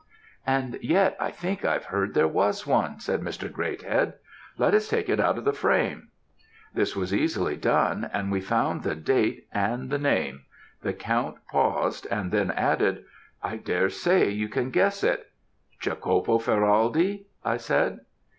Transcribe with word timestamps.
"'And 0.47 0.79
yet 0.81 1.15
I 1.19 1.29
think 1.29 1.63
I've 1.63 1.85
heard 1.85 2.15
there 2.15 2.27
was 2.27 2.65
one,' 2.65 2.99
said 2.99 3.21
Mr. 3.21 3.47
Greathead. 3.51 4.13
'Let 4.57 4.73
us 4.73 4.89
take 4.89 5.07
it 5.09 5.19
out 5.19 5.37
of 5.37 5.45
the 5.45 5.53
frame?' 5.53 6.07
"This 6.73 6.95
was 6.95 7.13
easily 7.13 7.55
done, 7.55 8.09
and 8.11 8.31
we 8.31 8.41
found 8.41 8.81
the 8.81 8.95
date 8.95 9.45
and 9.53 9.91
the 9.91 9.99
name; 9.99 10.45
the 10.81 10.93
count 10.93 11.37
paused, 11.51 12.07
and 12.09 12.31
then 12.31 12.49
added, 12.49 13.05
'I 13.43 13.57
dare 13.57 13.89
say 13.91 14.27
you 14.31 14.49
can 14.49 14.71
guess 14.71 15.03
it?' 15.03 15.29
"'Jacopo 15.79 16.39
Ferraldi?' 16.39 17.25
I 17.45 17.57
said. 17.57 17.99